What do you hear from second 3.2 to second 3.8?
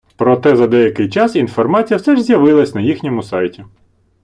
сайті.